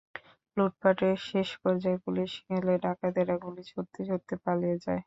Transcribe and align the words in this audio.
লুটপাটের 0.57 1.15
শেষ 1.29 1.49
পর্যায়ে 1.61 2.03
পুলিশ 2.05 2.31
গেলে 2.47 2.73
ডাকাতেরা 2.85 3.35
গুলি 3.43 3.63
ছুড়তে 3.69 3.99
ছুড়তে 4.07 4.33
পালিয়ে 4.43 4.77
যায়। 4.77 4.99